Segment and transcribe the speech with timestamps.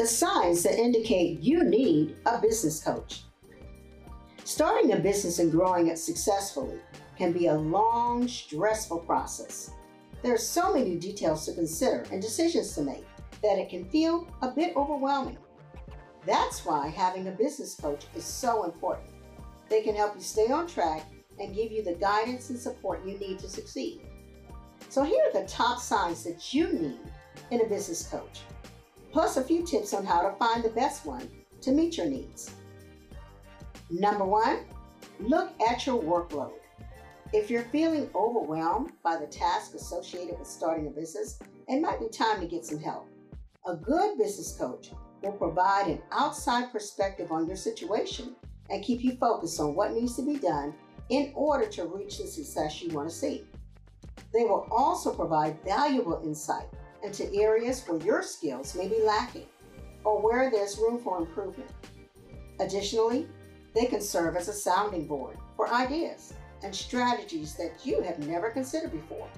[0.00, 3.24] The signs that indicate you need a business coach.
[4.44, 6.78] Starting a business and growing it successfully
[7.18, 9.72] can be a long, stressful process.
[10.22, 13.04] There are so many details to consider and decisions to make
[13.42, 15.36] that it can feel a bit overwhelming.
[16.24, 19.10] That's why having a business coach is so important.
[19.68, 23.18] They can help you stay on track and give you the guidance and support you
[23.18, 24.00] need to succeed.
[24.88, 27.00] So, here are the top signs that you need
[27.50, 28.40] in a business coach,
[29.12, 31.28] plus a few tips on how to find the best one
[31.60, 32.54] to meet your needs.
[33.90, 34.60] Number one,
[35.18, 36.52] look at your workload.
[37.32, 41.38] If you're feeling overwhelmed by the task associated with starting a business,
[41.68, 43.06] it might be time to get some help.
[43.66, 44.90] A good business coach
[45.22, 48.34] will provide an outside perspective on your situation
[48.70, 50.74] and keep you focused on what needs to be done
[51.08, 53.44] in order to reach the success you want to see.
[54.32, 56.66] They will also provide valuable insight
[57.02, 59.46] into areas where your skills may be lacking
[60.04, 61.70] or where there's room for improvement.
[62.58, 63.26] Additionally,
[63.74, 68.50] they can serve as a sounding board for ideas and strategies that you have never
[68.50, 69.28] considered before.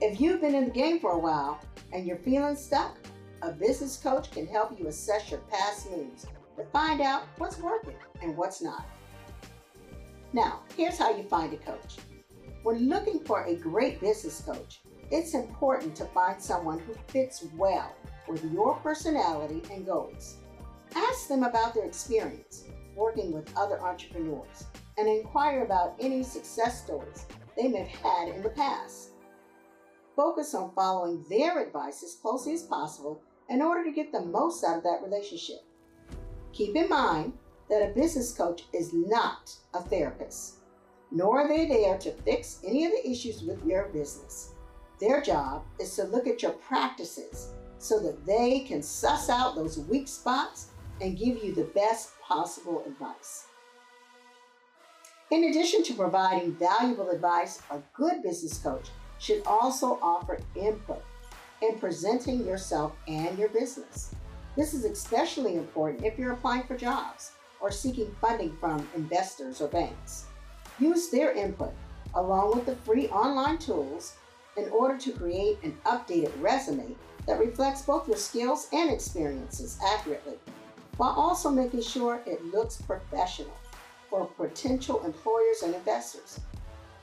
[0.00, 1.60] If you've been in the game for a while
[1.92, 2.96] and you're feeling stuck,
[3.42, 6.26] a business coach can help you assess your past moves
[6.56, 8.86] to find out what's working and what's not.
[10.32, 11.96] Now, here's how you find a coach.
[12.62, 14.80] When looking for a great business coach,
[15.12, 17.94] it's important to find someone who fits well
[18.26, 20.38] with your personality and goals.
[20.96, 22.64] Ask them about their experience
[22.96, 24.64] working with other entrepreneurs
[24.96, 29.10] and inquire about any success stories they may have had in the past.
[30.16, 34.64] Focus on following their advice as closely as possible in order to get the most
[34.64, 35.60] out of that relationship.
[36.54, 37.34] Keep in mind
[37.68, 40.60] that a business coach is not a therapist,
[41.10, 44.54] nor are they there to fix any of the issues with your business.
[45.02, 47.48] Their job is to look at your practices
[47.80, 50.68] so that they can suss out those weak spots
[51.00, 53.46] and give you the best possible advice.
[55.32, 61.02] In addition to providing valuable advice, a good business coach should also offer input
[61.62, 64.14] in presenting yourself and your business.
[64.54, 69.66] This is especially important if you're applying for jobs or seeking funding from investors or
[69.66, 70.26] banks.
[70.78, 71.72] Use their input
[72.14, 74.14] along with the free online tools
[74.56, 76.94] in order to create an updated resume
[77.26, 80.34] that reflects both your skills and experiences accurately,
[80.96, 83.56] while also making sure it looks professional
[84.10, 86.40] for potential employers and investors.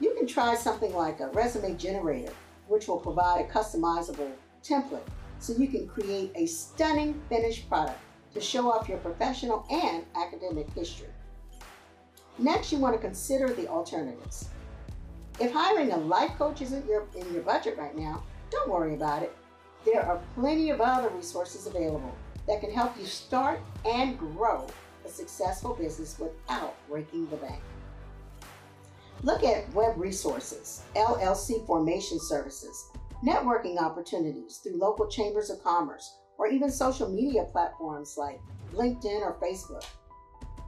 [0.00, 2.32] You can try something like a resume generator,
[2.68, 4.32] which will provide a customizable
[4.62, 5.06] template
[5.38, 8.00] so you can create a stunning finished product
[8.34, 11.08] to show off your professional and academic history.
[12.38, 14.48] Next, you want to consider the alternatives.
[15.38, 19.22] If hiring a life coach isn't your, in your budget right now, don't worry about
[19.22, 19.36] it.
[19.84, 22.14] There are plenty of other resources available
[22.46, 24.66] that can help you start and grow
[25.04, 27.60] a successful business without breaking the bank.
[29.22, 32.90] Look at web resources, LLC formation services,
[33.22, 38.40] networking opportunities through local chambers of commerce, or even social media platforms like
[38.72, 39.84] LinkedIn or Facebook.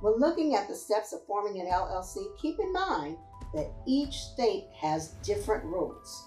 [0.00, 3.16] When looking at the steps of forming an LLC, keep in mind
[3.54, 6.26] that each state has different rules.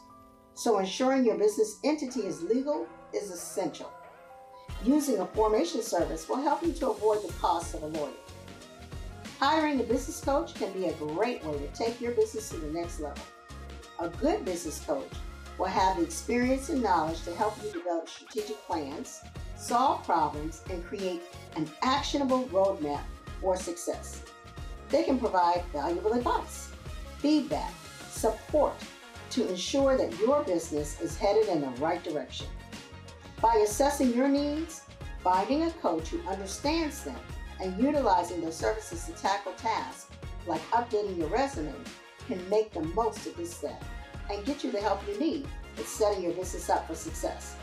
[0.53, 3.91] So ensuring your business entity is legal is essential.
[4.83, 8.11] Using a formation service will help you to avoid the costs of a lawyer.
[9.39, 12.71] Hiring a business coach can be a great way to take your business to the
[12.71, 13.23] next level.
[13.99, 15.11] A good business coach
[15.57, 19.21] will have the experience and knowledge to help you develop strategic plans,
[19.57, 21.21] solve problems, and create
[21.55, 23.03] an actionable roadmap
[23.41, 24.21] for success.
[24.89, 26.71] They can provide valuable advice,
[27.25, 27.73] feedback,
[28.11, 28.75] support
[29.31, 32.45] to ensure that your business is headed in the right direction.
[33.41, 34.83] By assessing your needs,
[35.23, 37.17] finding a coach who understands them,
[37.59, 40.11] and utilizing their services to tackle tasks
[40.45, 41.73] like updating your resume
[42.27, 43.83] can make the most of this step
[44.31, 45.47] and get you the help you need
[45.77, 47.55] in setting your business up for success.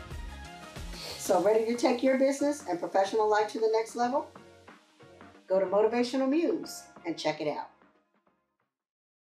[1.19, 4.27] So, ready to take your business and professional life to the next level?
[5.47, 7.72] Go to Motivational Muse and check it out.